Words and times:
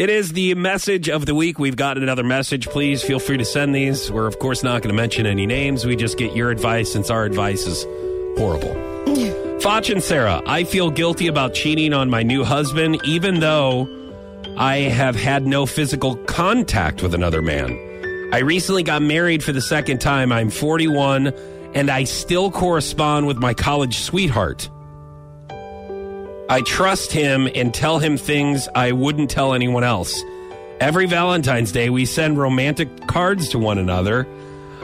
It 0.00 0.08
is 0.08 0.32
the 0.32 0.54
message 0.54 1.10
of 1.10 1.26
the 1.26 1.34
week. 1.34 1.58
We've 1.58 1.76
got 1.76 1.98
another 1.98 2.24
message. 2.24 2.68
Please 2.68 3.02
feel 3.02 3.18
free 3.18 3.36
to 3.36 3.44
send 3.44 3.74
these. 3.74 4.10
We're, 4.10 4.26
of 4.26 4.38
course, 4.38 4.62
not 4.62 4.80
going 4.80 4.88
to 4.88 4.96
mention 4.96 5.26
any 5.26 5.44
names. 5.44 5.84
We 5.84 5.94
just 5.94 6.16
get 6.16 6.34
your 6.34 6.50
advice 6.50 6.90
since 6.90 7.10
our 7.10 7.26
advice 7.26 7.66
is 7.66 7.84
horrible. 8.38 8.74
Fotsch 9.60 9.92
and 9.92 10.02
Sarah, 10.02 10.40
I 10.46 10.64
feel 10.64 10.90
guilty 10.90 11.26
about 11.26 11.52
cheating 11.52 11.92
on 11.92 12.08
my 12.08 12.22
new 12.22 12.44
husband, 12.44 12.98
even 13.04 13.40
though 13.40 13.86
I 14.56 14.78
have 14.78 15.16
had 15.16 15.46
no 15.46 15.66
physical 15.66 16.16
contact 16.24 17.02
with 17.02 17.12
another 17.12 17.42
man. 17.42 17.70
I 18.32 18.38
recently 18.38 18.82
got 18.82 19.02
married 19.02 19.44
for 19.44 19.52
the 19.52 19.60
second 19.60 20.00
time. 20.00 20.32
I'm 20.32 20.48
41, 20.48 21.26
and 21.74 21.90
I 21.90 22.04
still 22.04 22.50
correspond 22.50 23.26
with 23.26 23.36
my 23.36 23.52
college 23.52 23.98
sweetheart. 23.98 24.70
I 26.50 26.62
trust 26.62 27.12
him 27.12 27.48
and 27.54 27.72
tell 27.72 28.00
him 28.00 28.16
things 28.16 28.68
I 28.74 28.90
wouldn't 28.90 29.30
tell 29.30 29.54
anyone 29.54 29.84
else. 29.84 30.24
Every 30.80 31.06
Valentine's 31.06 31.70
Day, 31.70 31.90
we 31.90 32.04
send 32.04 32.38
romantic 32.38 33.06
cards 33.06 33.50
to 33.50 33.58
one 33.60 33.78
another. 33.78 34.26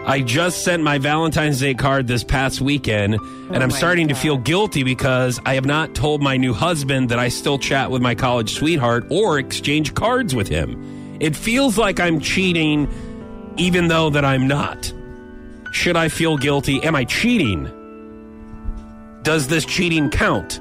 I 0.06 0.20
just 0.20 0.62
sent 0.62 0.84
my 0.84 0.98
Valentine's 0.98 1.58
Day 1.58 1.74
card 1.74 2.06
this 2.06 2.22
past 2.22 2.60
weekend, 2.60 3.14
and 3.14 3.56
oh 3.56 3.60
I'm 3.60 3.70
my 3.70 3.76
starting 3.76 4.06
to 4.06 4.14
feel 4.14 4.38
guilty 4.38 4.84
because 4.84 5.40
I 5.44 5.54
have 5.54 5.64
not 5.64 5.92
told 5.92 6.22
my 6.22 6.36
new 6.36 6.54
husband 6.54 7.08
that 7.08 7.18
I 7.18 7.26
still 7.30 7.58
chat 7.58 7.90
with 7.90 8.00
my 8.00 8.14
college 8.14 8.54
sweetheart 8.54 9.08
or 9.10 9.40
exchange 9.40 9.92
cards 9.94 10.36
with 10.36 10.46
him. 10.46 11.18
It 11.18 11.34
feels 11.34 11.76
like 11.76 11.98
I'm 11.98 12.20
cheating, 12.20 12.86
even 13.56 13.88
though 13.88 14.10
that 14.10 14.24
I'm 14.24 14.46
not. 14.46 14.92
Should 15.72 15.96
I 15.96 16.10
feel 16.10 16.36
guilty? 16.36 16.80
Am 16.84 16.94
I 16.94 17.02
cheating? 17.02 17.68
Does 19.24 19.48
this 19.48 19.64
cheating 19.64 20.10
count? 20.10 20.60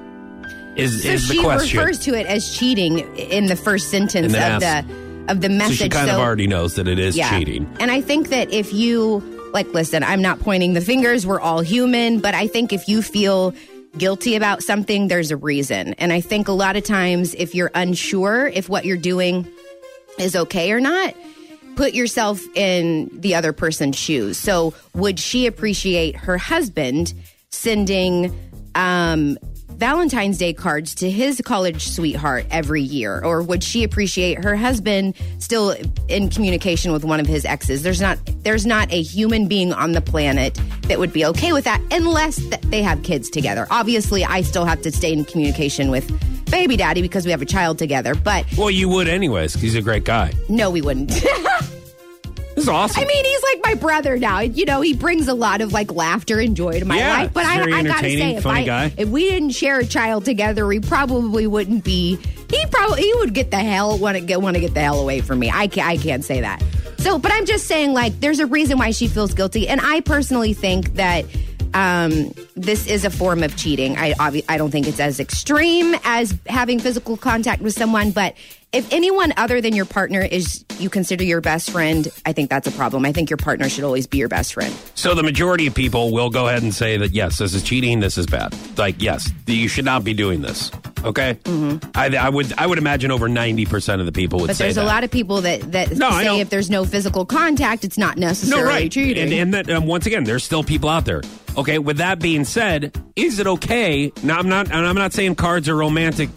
Is 0.75 1.03
So 1.03 1.09
is 1.09 1.27
the 1.27 1.35
she 1.35 1.41
question? 1.41 1.79
refers 1.79 1.99
to 1.99 2.13
it 2.13 2.27
as 2.27 2.55
cheating 2.55 2.99
in 3.17 3.45
the 3.47 3.55
first 3.55 3.89
sentence 3.89 4.31
then 4.33 4.53
of 4.55 4.59
the 4.61 5.05
of 5.31 5.41
the 5.41 5.47
so 5.47 5.53
message. 5.55 5.77
she 5.77 5.89
kind 5.89 6.09
of 6.09 6.19
already 6.19 6.47
knows 6.47 6.75
that 6.75 6.87
it 6.87 6.99
is 6.99 7.15
cheating. 7.15 7.67
And 7.79 7.89
I 7.91 8.01
think 8.01 8.29
that 8.29 8.51
if 8.51 8.73
you 8.73 9.23
like 9.53 9.67
listen, 9.73 10.03
I'm 10.03 10.21
not 10.21 10.39
pointing 10.39 10.73
the 10.73 10.81
fingers, 10.81 11.25
we're 11.25 11.39
all 11.39 11.61
human, 11.61 12.19
but 12.19 12.35
I 12.35 12.47
think 12.47 12.73
if 12.73 12.87
you 12.89 13.01
feel 13.01 13.53
guilty 13.97 14.35
about 14.35 14.61
something, 14.61 15.07
there's 15.07 15.31
a 15.31 15.37
reason. 15.37 15.93
And 15.93 16.11
I 16.11 16.19
think 16.19 16.49
a 16.49 16.51
lot 16.51 16.75
of 16.75 16.83
times 16.83 17.33
if 17.35 17.55
you're 17.55 17.71
unsure 17.73 18.47
if 18.47 18.67
what 18.67 18.83
you're 18.85 18.97
doing 18.97 19.47
is 20.19 20.35
okay 20.35 20.71
or 20.73 20.81
not, 20.81 21.15
put 21.77 21.93
yourself 21.93 22.41
in 22.55 23.09
the 23.13 23.35
other 23.35 23.53
person's 23.53 23.95
shoes. 23.97 24.37
So, 24.37 24.73
would 24.93 25.19
she 25.19 25.45
appreciate 25.47 26.15
her 26.17 26.37
husband 26.37 27.13
sending 27.49 28.37
um, 28.75 29.37
Valentine's 29.69 30.37
Day 30.37 30.53
cards 30.53 30.95
to 30.95 31.09
his 31.11 31.41
college 31.43 31.87
sweetheart 31.89 32.45
every 32.49 32.81
year? 32.81 33.21
Or 33.23 33.41
would 33.41 33.61
she 33.63 33.83
appreciate 33.83 34.43
her 34.43 34.55
husband 34.55 35.15
still 35.39 35.75
in 36.07 36.29
communication 36.29 36.93
with 36.93 37.03
one 37.03 37.19
of 37.19 37.27
his 37.27 37.43
exes? 37.43 37.83
There's 37.83 37.99
not 37.99 38.17
there's 38.43 38.65
not 38.65 38.91
a 38.93 39.01
human 39.01 39.47
being 39.47 39.73
on 39.73 39.91
the 39.91 40.01
planet 40.01 40.59
that 40.83 40.97
would 40.99 41.11
be 41.11 41.25
okay 41.25 41.51
with 41.51 41.65
that 41.65 41.81
unless 41.91 42.37
th- 42.37 42.61
they 42.61 42.81
have 42.83 43.03
kids 43.03 43.29
together. 43.29 43.67
Obviously, 43.69 44.23
I 44.23 44.41
still 44.41 44.65
have 44.65 44.81
to 44.83 44.91
stay 44.91 45.11
in 45.11 45.25
communication 45.25 45.89
with 45.91 46.09
baby 46.49 46.77
daddy 46.77 47.01
because 47.01 47.25
we 47.25 47.31
have 47.31 47.41
a 47.41 47.45
child 47.45 47.77
together, 47.77 48.15
but 48.15 48.45
Well, 48.57 48.71
you 48.71 48.87
would 48.89 49.07
anyways. 49.09 49.55
he's 49.55 49.75
a 49.75 49.81
great 49.81 50.05
guy. 50.05 50.31
no, 50.47 50.69
we 50.69 50.81
wouldn't. 50.81 51.11
Awesome. 52.67 53.03
I 53.03 53.05
mean, 53.05 53.25
he's 53.25 53.43
like 53.43 53.59
my 53.63 53.73
brother 53.75 54.17
now. 54.17 54.39
You 54.39 54.65
know, 54.65 54.81
he 54.81 54.93
brings 54.93 55.27
a 55.27 55.33
lot 55.33 55.61
of 55.61 55.71
like 55.73 55.91
laughter 55.91 56.39
and 56.39 56.55
joy 56.55 56.79
to 56.79 56.85
my 56.85 56.97
Yeah, 56.97 57.13
life. 57.17 57.33
But 57.33 57.45
I, 57.45 57.61
I 57.79 57.83
gotta 57.83 58.01
say, 58.09 58.35
if 58.35 58.45
I 58.45 58.63
guy. 58.65 58.93
if 58.97 59.09
we 59.09 59.29
didn't 59.29 59.51
share 59.51 59.79
a 59.79 59.85
child 59.85 60.25
together, 60.25 60.65
we 60.65 60.79
probably 60.79 61.47
wouldn't 61.47 61.83
be. 61.83 62.17
He 62.49 62.65
probably 62.71 63.01
he 63.01 63.13
would 63.15 63.33
get 63.33 63.51
the 63.51 63.57
hell 63.57 63.97
want 63.97 64.17
to 64.17 64.23
get 64.23 64.41
want 64.41 64.55
to 64.55 64.61
get 64.61 64.73
the 64.73 64.81
hell 64.81 64.99
away 64.99 65.21
from 65.21 65.39
me. 65.39 65.49
I 65.51 65.67
can't, 65.67 65.87
I 65.87 65.97
can't 65.97 66.23
say 66.23 66.41
that. 66.41 66.63
So, 66.97 67.19
but 67.19 67.31
I'm 67.31 67.45
just 67.45 67.67
saying, 67.67 67.93
like, 67.93 68.19
there's 68.19 68.39
a 68.39 68.47
reason 68.47 68.79
why 68.79 68.89
she 68.91 69.07
feels 69.07 69.33
guilty, 69.33 69.67
and 69.67 69.79
I 69.81 70.01
personally 70.01 70.53
think 70.53 70.95
that. 70.95 71.25
Um, 71.75 72.31
this 72.55 72.87
is 72.87 73.03
a 73.03 73.09
form 73.09 73.43
of 73.43 73.57
cheating. 73.57 73.97
I 73.97 74.13
obvi- 74.13 74.45
I 74.47 74.57
don't 74.57 74.71
think 74.71 74.87
it's 74.87 75.01
as 75.01 75.19
extreme 75.19 75.93
as 76.05 76.33
having 76.47 76.79
physical 76.79 77.17
contact 77.17 77.61
with 77.61 77.73
someone, 77.73 78.11
but 78.11 78.33
if 78.71 78.91
anyone 78.93 79.33
other 79.35 79.59
than 79.59 79.75
your 79.75 79.85
partner 79.85 80.21
is 80.21 80.63
you 80.79 80.89
consider 80.89 81.25
your 81.25 81.41
best 81.41 81.71
friend, 81.71 82.07
I 82.25 82.31
think 82.31 82.49
that's 82.49 82.67
a 82.67 82.71
problem. 82.71 83.05
I 83.05 83.11
think 83.11 83.29
your 83.29 83.37
partner 83.37 83.67
should 83.67 83.83
always 83.83 84.07
be 84.07 84.17
your 84.17 84.29
best 84.29 84.53
friend. 84.53 84.73
So 84.95 85.13
the 85.15 85.23
majority 85.23 85.67
of 85.67 85.75
people 85.75 86.13
will 86.13 86.29
go 86.29 86.47
ahead 86.47 86.63
and 86.63 86.73
say 86.73 86.95
that 86.97 87.11
yes, 87.11 87.39
this 87.39 87.53
is 87.53 87.61
cheating. 87.61 87.99
This 87.99 88.17
is 88.17 88.25
bad. 88.25 88.55
Like 88.77 89.01
yes, 89.01 89.29
you 89.45 89.67
should 89.67 89.85
not 89.85 90.05
be 90.05 90.13
doing 90.13 90.41
this. 90.41 90.71
Okay, 91.05 91.37
mm-hmm. 91.43 91.91
I, 91.93 92.15
I 92.17 92.29
would 92.29 92.51
I 92.57 92.65
would 92.65 92.79
imagine 92.79 93.11
over 93.11 93.29
ninety 93.29 93.65
percent 93.65 93.99
of 93.99 94.07
the 94.07 94.11
people 94.11 94.39
would 94.39 94.47
say 94.47 94.53
But 94.53 94.57
there's 94.57 94.75
that. 94.75 94.83
a 94.83 94.87
lot 94.87 95.03
of 95.03 95.11
people 95.11 95.41
that 95.41 95.71
that 95.71 95.95
No, 95.95 96.09
say 96.11 96.39
if 96.39 96.49
there's 96.49 96.69
no 96.69 96.83
physical 96.83 97.25
contact, 97.25 97.85
it's 97.85 97.97
not 97.97 98.17
necessarily 98.17 98.63
no 98.63 98.67
right, 98.69 98.91
cheating. 98.91 99.23
and, 99.23 99.33
and 99.33 99.53
that 99.53 99.69
um, 99.69 99.85
once 99.85 100.07
again, 100.07 100.23
there's 100.23 100.43
still 100.43 100.63
people 100.63 100.89
out 100.89 101.05
there. 101.05 101.21
Okay, 101.57 101.77
with 101.77 101.97
that 101.97 102.19
being 102.19 102.43
said, 102.43 102.99
is 103.15 103.39
it 103.39 103.45
okay? 103.47 104.11
Now 104.23 104.39
I'm 104.39 104.49
not 104.49 104.71
and 104.71 104.85
I'm 104.87 104.95
not 104.95 105.13
saying 105.13 105.35
cards 105.35 105.69
are 105.69 105.75
romantic 105.75 106.29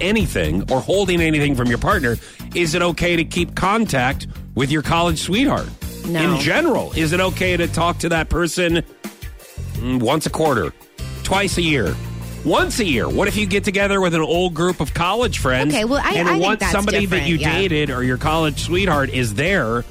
anything 0.00 0.70
or 0.70 0.80
holding 0.80 1.20
anything 1.20 1.54
from 1.54 1.66
your 1.68 1.78
partner. 1.78 2.16
Is 2.54 2.74
it 2.74 2.82
okay 2.82 3.16
to 3.16 3.24
keep 3.24 3.54
contact 3.56 4.26
with 4.54 4.70
your 4.70 4.82
college 4.82 5.18
sweetheart? 5.18 5.68
No. 6.06 6.34
In 6.34 6.40
general, 6.40 6.92
is 6.92 7.12
it 7.12 7.20
okay 7.20 7.56
to 7.56 7.66
talk 7.66 7.98
to 7.98 8.08
that 8.10 8.28
person 8.28 8.84
mm, 9.74 10.00
once 10.00 10.24
a 10.26 10.30
quarter, 10.30 10.72
twice 11.24 11.58
a 11.58 11.62
year? 11.62 11.96
Once 12.46 12.78
a 12.78 12.84
year. 12.84 13.08
What 13.08 13.26
if 13.28 13.36
you 13.36 13.44
get 13.44 13.64
together 13.64 14.00
with 14.00 14.14
an 14.14 14.20
old 14.20 14.54
group 14.54 14.80
of 14.80 14.94
college 14.94 15.38
friends? 15.40 15.74
Okay, 15.74 15.84
well, 15.84 16.00
I- 16.02 16.12
and 16.14 16.28
I 16.28 16.38
once 16.38 16.64
somebody 16.70 17.04
that 17.06 17.26
you 17.26 17.36
yeah. 17.36 17.52
dated 17.58 17.90
or 17.90 18.04
your 18.04 18.18
college 18.18 18.60
sweetheart 18.60 19.10
is 19.10 19.34
there, 19.34 19.84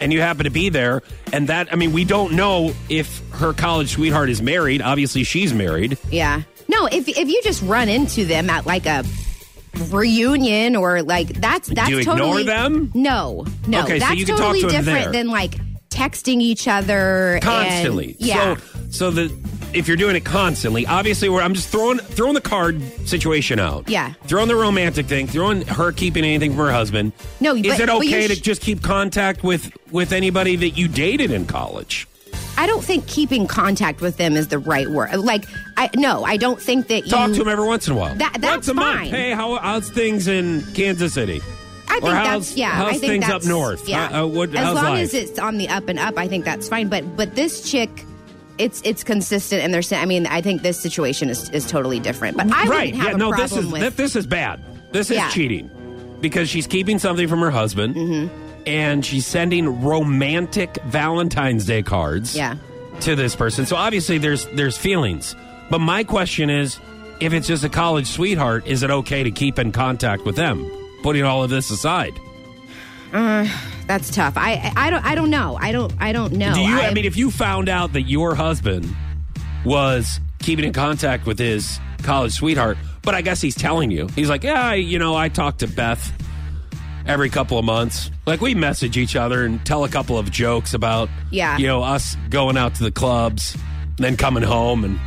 and 0.00 0.12
you 0.12 0.20
happen 0.20 0.44
to 0.44 0.50
be 0.50 0.68
there, 0.68 1.02
and 1.32 1.48
that 1.48 1.72
I 1.72 1.76
mean, 1.76 1.92
we 1.92 2.04
don't 2.04 2.34
know 2.34 2.72
if 2.88 3.20
her 3.32 3.52
college 3.52 3.90
sweetheart 3.90 4.30
is 4.30 4.40
married. 4.40 4.80
Obviously, 4.80 5.24
she's 5.24 5.52
married. 5.52 5.98
yeah. 6.10 6.42
No, 6.68 6.86
if 6.86 7.08
if 7.08 7.28
you 7.28 7.40
just 7.42 7.62
run 7.62 7.88
into 7.88 8.24
them 8.26 8.48
at 8.48 8.64
like 8.66 8.86
a 8.86 9.02
reunion 9.88 10.76
or 10.76 11.02
like 11.02 11.28
that's 11.28 11.68
that's 11.68 11.88
you 11.90 11.98
ignore 11.98 12.16
totally 12.18 12.44
them? 12.44 12.90
No, 12.94 13.44
no, 13.66 13.82
Okay, 13.82 13.98
so 13.98 14.06
that's 14.06 14.20
you 14.20 14.26
can 14.26 14.36
talk 14.36 14.46
totally 14.54 14.60
to 14.60 14.66
them 14.68 14.84
different 14.84 15.04
there. 15.04 15.12
than 15.12 15.28
like 15.30 15.54
texting 15.88 16.40
each 16.40 16.68
other 16.68 17.34
and- 17.34 17.42
constantly. 17.42 18.16
yeah. 18.18 18.56
So 18.56 18.60
so 18.90 19.10
the 19.10 19.28
if 19.74 19.86
you're 19.88 19.96
doing 19.96 20.16
it 20.16 20.24
constantly, 20.24 20.86
obviously, 20.86 21.28
where 21.28 21.42
I'm 21.42 21.54
just 21.54 21.68
throwing 21.68 21.98
throwing 21.98 22.34
the 22.34 22.40
card 22.40 22.80
situation 23.06 23.58
out. 23.60 23.88
Yeah. 23.88 24.14
Throwing 24.24 24.48
the 24.48 24.56
romantic 24.56 25.06
thing, 25.06 25.26
throwing 25.26 25.62
her 25.62 25.92
keeping 25.92 26.24
anything 26.24 26.50
from 26.52 26.60
her 26.66 26.72
husband. 26.72 27.12
No, 27.40 27.54
is 27.54 27.62
but- 27.66 27.80
it 27.80 27.88
okay 27.90 28.26
sh- 28.28 28.34
to 28.36 28.40
just 28.40 28.62
keep 28.62 28.82
contact 28.82 29.42
with 29.42 29.70
with 29.90 30.12
anybody 30.12 30.56
that 30.56 30.70
you 30.70 30.88
dated 30.88 31.30
in 31.30 31.46
college? 31.46 32.06
I 32.56 32.66
don't 32.66 32.82
think 32.82 33.06
keeping 33.06 33.46
contact 33.46 34.00
with 34.00 34.16
them 34.16 34.36
is 34.36 34.48
the 34.48 34.58
right 34.58 34.88
word. 34.88 35.14
Like, 35.16 35.44
I 35.76 35.90
no, 35.94 36.24
I 36.24 36.36
don't 36.36 36.60
think 36.60 36.88
that 36.88 37.04
you 37.04 37.10
Talk 37.10 37.30
to 37.32 37.38
them 37.38 37.48
every 37.48 37.66
once 37.66 37.86
in 37.86 37.92
a 37.94 37.96
while. 37.96 38.14
That- 38.16 38.32
once 38.32 38.42
that's 38.42 38.68
a 38.68 38.74
month. 38.74 38.98
fine. 38.98 39.10
Hey, 39.10 39.30
how, 39.32 39.56
how's 39.58 39.88
things 39.90 40.26
in 40.26 40.64
Kansas 40.74 41.14
City? 41.14 41.40
I 41.90 42.00
think 42.00 42.04
or 42.04 42.10
that's 42.10 42.56
yeah. 42.56 42.70
How's 42.70 42.88
I 42.88 42.98
think 42.98 43.02
things 43.12 43.26
that's, 43.26 43.44
up 43.46 43.48
north? 43.48 43.88
Yeah, 43.88 44.08
Uh, 44.08 44.22
uh, 44.24 44.26
what, 44.26 44.50
as 44.54 44.74
long 44.74 44.84
life? 44.84 45.00
as 45.04 45.14
it's 45.14 45.38
on 45.38 45.56
the 45.56 45.68
up 45.68 45.88
and 45.88 45.98
up, 45.98 46.18
I 46.18 46.26
think 46.28 46.44
that's 46.44 46.68
fine. 46.68 46.88
But 46.88 47.16
but 47.16 47.34
this 47.34 47.70
chick, 47.70 47.88
it's 48.58 48.80
it's 48.84 49.04
consistent, 49.04 49.62
and 49.62 49.72
there's. 49.72 49.92
I 49.92 50.04
mean, 50.04 50.26
I 50.26 50.40
think 50.40 50.62
this 50.62 50.78
situation 50.80 51.30
is 51.30 51.48
is 51.50 51.66
totally 51.66 52.00
different. 52.00 52.36
But 52.36 52.52
I 52.52 52.64
right. 52.64 52.94
Yeah. 52.94 53.12
a 53.14 53.16
No. 53.16 53.30
problem 53.30 53.48
This 53.48 53.56
is 53.56 53.66
with. 53.66 53.80
th- 53.82 53.94
this 53.94 54.16
is 54.16 54.26
bad. 54.26 54.60
This 54.92 55.10
is 55.10 55.16
Yeah. 55.16 55.30
cheating 55.30 55.70
because 56.20 56.48
she's 56.48 56.66
keeping 56.66 56.98
something 56.98 57.28
from 57.28 57.40
her 57.40 57.50
husband, 57.50 57.94
Mm-hmm. 57.94 58.62
and 58.66 59.04
she's 59.04 59.26
sending 59.26 59.82
romantic 59.82 60.78
Valentine's 60.86 61.64
Day 61.64 61.82
cards. 61.82 62.34
Yeah. 62.36 62.56
To 63.02 63.14
this 63.14 63.36
person, 63.36 63.64
so 63.64 63.76
obviously 63.76 64.18
there's 64.18 64.46
there's 64.54 64.76
feelings. 64.76 65.36
But 65.70 65.78
my 65.80 66.02
question 66.02 66.50
is, 66.50 66.78
if 67.20 67.32
it's 67.32 67.46
just 67.46 67.62
a 67.62 67.68
college 67.68 68.06
sweetheart, 68.08 68.66
is 68.66 68.82
it 68.82 68.90
okay 68.90 69.22
to 69.22 69.30
keep 69.30 69.58
in 69.60 69.70
contact 69.70 70.24
with 70.24 70.34
them? 70.34 70.68
Putting 71.04 71.22
all 71.22 71.44
of 71.44 71.50
this 71.50 71.70
aside, 71.70 72.12
Uh, 73.12 73.48
that's 73.86 74.10
tough. 74.14 74.34
I 74.36 74.72
I 74.76 74.90
don't 74.90 75.04
I 75.04 75.14
don't 75.14 75.30
know. 75.30 75.56
I 75.60 75.72
don't 75.72 75.92
I 75.98 76.12
don't 76.12 76.32
know. 76.34 76.52
do 76.54 76.60
you? 76.60 76.76
I 76.78 76.84
I'm- 76.86 76.94
mean, 76.94 77.04
if 77.04 77.16
you 77.16 77.30
found 77.30 77.68
out 77.68 77.92
that 77.94 78.02
your 78.02 78.34
husband 78.34 78.86
was 79.64 80.20
keeping 80.40 80.64
in 80.64 80.72
contact 80.72 81.26
with 81.26 81.38
his 81.38 81.80
college 82.02 82.32
sweetheart, 82.32 82.78
but 83.02 83.14
I 83.14 83.22
guess 83.22 83.40
he's 83.40 83.54
telling 83.56 83.90
you, 83.90 84.08
he's 84.14 84.28
like, 84.28 84.44
yeah, 84.44 84.68
I, 84.68 84.74
you 84.74 84.98
know, 84.98 85.14
I 85.16 85.28
talk 85.28 85.58
to 85.58 85.66
Beth 85.66 86.12
every 87.06 87.28
couple 87.30 87.58
of 87.58 87.64
months. 87.64 88.10
Like 88.26 88.40
we 88.40 88.54
message 88.54 88.96
each 88.96 89.16
other 89.16 89.44
and 89.44 89.64
tell 89.64 89.84
a 89.84 89.88
couple 89.88 90.18
of 90.18 90.30
jokes 90.30 90.74
about, 90.74 91.08
Yeah. 91.30 91.56
you 91.58 91.66
know, 91.66 91.82
us 91.82 92.16
going 92.30 92.56
out 92.56 92.74
to 92.76 92.84
the 92.84 92.90
clubs, 92.92 93.54
and 93.96 94.04
then 94.04 94.16
coming 94.16 94.42
home 94.42 94.84
and 94.84 95.00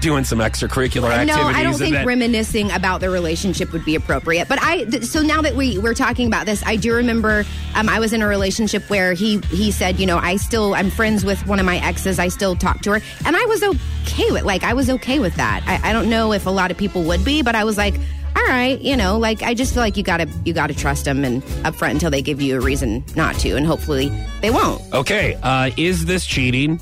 doing 0.00 0.24
some 0.24 0.40
extracurricular 0.40 1.10
activities. 1.10 1.36
No, 1.36 1.42
I 1.46 1.62
don't 1.62 1.74
think 1.74 1.94
then- 1.94 2.06
reminiscing 2.06 2.72
about 2.72 3.00
the 3.00 3.08
relationship 3.08 3.72
would 3.72 3.84
be 3.84 3.94
appropriate. 3.94 4.48
But 4.48 4.60
I, 4.60 4.84
th- 4.84 5.04
so 5.04 5.22
now 5.22 5.42
that 5.42 5.54
we 5.54 5.78
we're 5.78 5.94
talking 5.94 6.26
about 6.26 6.44
this, 6.44 6.62
I 6.66 6.74
do 6.76 6.94
remember 6.94 7.44
um, 7.76 7.88
I 7.88 8.00
was 8.00 8.12
in 8.12 8.20
a 8.20 8.26
relationship 8.26 8.90
where 8.90 9.12
he 9.12 9.38
he 9.50 9.70
said, 9.70 10.00
you 10.00 10.06
know, 10.06 10.18
I 10.18 10.36
still 10.36 10.74
I'm 10.74 10.90
friends 10.90 11.24
with 11.24 11.46
one 11.46 11.60
of 11.60 11.66
my 11.66 11.78
exes. 11.78 12.18
I 12.18 12.28
still 12.28 12.56
talk 12.56 12.80
to 12.82 12.92
her, 12.94 13.00
and 13.24 13.36
I 13.36 13.44
was 13.46 13.62
okay 13.62 14.30
with 14.32 14.42
like 14.42 14.64
I 14.64 14.74
was 14.74 14.90
okay 14.90 15.20
with 15.20 15.36
that. 15.36 15.62
I, 15.66 15.90
I 15.90 15.92
don't 15.92 16.10
know 16.10 16.32
if 16.32 16.46
a 16.46 16.50
lot 16.50 16.70
of 16.72 16.76
people 16.76 17.04
would 17.04 17.24
be, 17.24 17.42
but 17.42 17.54
I 17.54 17.64
was 17.64 17.76
like. 17.76 17.94
All 18.34 18.48
right, 18.48 18.80
you 18.80 18.96
know, 18.96 19.18
like 19.18 19.42
I 19.42 19.52
just 19.52 19.74
feel 19.74 19.82
like 19.82 19.98
you 19.98 20.02
gotta 20.02 20.26
you 20.46 20.54
gotta 20.54 20.72
trust 20.72 21.04
them 21.04 21.22
and 21.22 21.42
upfront 21.64 21.90
until 21.90 22.10
they 22.10 22.22
give 22.22 22.40
you 22.40 22.56
a 22.56 22.60
reason 22.60 23.04
not 23.14 23.34
to, 23.40 23.50
and 23.56 23.66
hopefully 23.66 24.10
they 24.40 24.48
won't. 24.50 24.80
Okay, 24.94 25.34
uh, 25.42 25.70
is 25.76 26.06
this 26.06 26.24
cheating? 26.24 26.80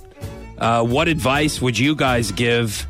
Uh, 0.60 0.84
what 0.84 1.08
advice 1.08 1.60
would 1.60 1.78
you 1.78 1.94
guys 1.94 2.30
give 2.32 2.86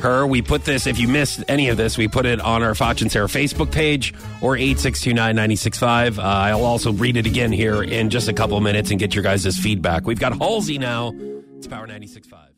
her? 0.00 0.26
We 0.26 0.42
put 0.42 0.64
this, 0.64 0.86
if 0.86 0.98
you 0.98 1.08
missed 1.08 1.42
any 1.48 1.68
of 1.68 1.76
this, 1.76 1.96
we 1.96 2.08
put 2.08 2.26
it 2.26 2.40
on 2.40 2.62
our 2.62 2.72
Fotsch 2.72 3.02
and 3.02 3.10
Sarah 3.10 3.28
Facebook 3.28 3.72
page 3.72 4.12
or 4.40 4.56
8629 4.56 6.18
uh, 6.18 6.22
I'll 6.22 6.64
also 6.64 6.92
read 6.92 7.16
it 7.16 7.26
again 7.26 7.52
here 7.52 7.82
in 7.82 8.10
just 8.10 8.28
a 8.28 8.32
couple 8.32 8.60
minutes 8.60 8.90
and 8.90 9.00
get 9.00 9.14
your 9.14 9.24
guys' 9.24 9.58
feedback. 9.58 10.06
We've 10.06 10.20
got 10.20 10.36
Halsey 10.38 10.78
now. 10.78 11.12
It's 11.56 11.66
Power 11.66 11.86
96.5. 11.86 12.51